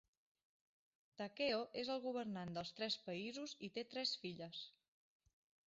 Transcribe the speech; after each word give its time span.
Takeo 1.21 1.59
és 1.83 1.91
el 1.97 2.01
governant 2.07 2.55
dels 2.57 2.73
Tres 2.81 2.97
Països 3.11 3.55
i 3.69 3.73
té 3.79 3.87
tres 3.95 4.17
filles. 4.25 4.67